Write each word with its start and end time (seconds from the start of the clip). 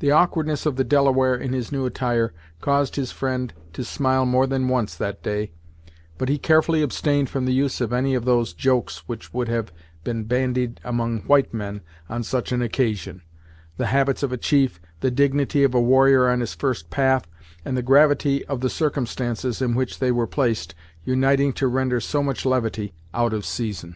The 0.00 0.10
awkwardness 0.10 0.66
of 0.66 0.74
the 0.74 0.82
Delaware 0.82 1.36
in 1.36 1.52
his 1.52 1.70
new 1.70 1.86
attire 1.86 2.32
caused 2.60 2.96
his 2.96 3.12
friend 3.12 3.52
to 3.72 3.84
smile 3.84 4.26
more 4.26 4.44
than 4.48 4.66
once 4.66 4.96
that 4.96 5.22
day, 5.22 5.52
but 6.18 6.28
he 6.28 6.38
carefully 6.38 6.82
abstained 6.82 7.30
from 7.30 7.44
the 7.44 7.52
use 7.54 7.80
of 7.80 7.92
any 7.92 8.16
of 8.16 8.24
those 8.24 8.52
jokes 8.52 9.04
which 9.06 9.32
would 9.32 9.46
have 9.46 9.70
been 10.02 10.24
bandied 10.24 10.80
among 10.82 11.20
white 11.20 11.54
men 11.54 11.82
on 12.08 12.24
such 12.24 12.50
an 12.50 12.62
occasion, 12.62 13.22
the 13.76 13.86
habits 13.94 14.24
of 14.24 14.32
a 14.32 14.36
chief, 14.36 14.80
the 15.02 15.10
dignity 15.12 15.62
of 15.62 15.72
a 15.72 15.80
warrior 15.80 16.28
on 16.28 16.40
his 16.40 16.52
first 16.52 16.90
path, 16.90 17.28
and 17.64 17.76
the 17.76 17.80
gravity 17.80 18.44
of 18.46 18.62
the 18.62 18.70
circumstances 18.70 19.62
in 19.62 19.76
which 19.76 20.00
they 20.00 20.10
were 20.10 20.26
placed 20.26 20.74
uniting 21.04 21.52
to 21.52 21.68
render 21.68 22.00
so 22.00 22.24
much 22.24 22.44
levity 22.44 22.92
out 23.14 23.32
of 23.32 23.46
season. 23.46 23.94